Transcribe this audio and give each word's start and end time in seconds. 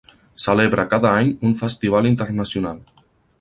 Celebra 0.45 0.85
cada 0.93 1.11
any 1.17 1.29
un 1.49 1.53
festival 1.61 2.09
internacional. 2.13 2.83